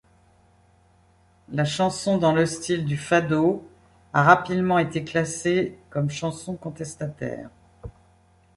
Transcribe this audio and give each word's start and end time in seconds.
La 1.49 1.63
chanson 1.63 2.17
dans 2.17 2.31
le 2.33 2.47
style 2.47 2.85
du 2.85 2.97
Fado 2.97 3.69
a 4.13 4.23
rapidement 4.23 4.79
été 4.79 5.03
classée 5.03 5.77
comme 5.91 6.09
chanson 6.09 6.55
contestataire. 6.55 7.51